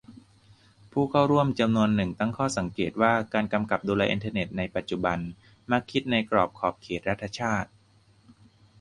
[0.91, 5.17] ผู้เข้าร่วมจำนวนหนึ่งตั้งข้อสังเกตว่า การกำกับดูแลอินเทอร์เน็ตในปัจจุบัน
[5.71, 7.69] มักคิดในกรอบขอบเขตรัฐชาติ